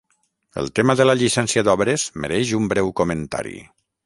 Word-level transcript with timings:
El 0.61 0.71
tema 0.79 0.95
de 1.01 1.05
la 1.07 1.15
llicència 1.19 1.65
d'obres 1.69 2.09
mereix 2.25 2.55
un 2.63 2.67
breu 2.73 2.91
comentari. 3.03 3.55